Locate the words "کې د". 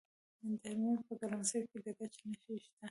1.71-1.87